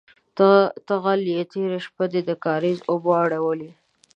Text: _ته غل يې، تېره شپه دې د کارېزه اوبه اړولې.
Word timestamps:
_ته 0.87 0.95
غل 1.03 1.21
يې، 1.33 1.41
تېره 1.51 1.79
شپه 1.85 2.05
دې 2.11 2.21
د 2.25 2.31
کارېزه 2.45 2.83
اوبه 2.91 3.11
اړولې. 3.23 3.71